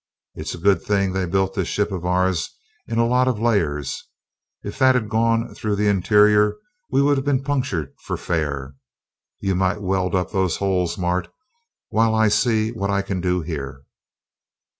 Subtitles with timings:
[0.33, 2.49] It's a good thing they built this ship of ours
[2.87, 4.03] in a lot of layers
[4.63, 6.57] if that'd go through the interior
[6.89, 8.73] we would have been punctured for fair.
[9.41, 11.31] You might weld up those holes, Mart,
[11.89, 13.83] while I see what I can do here."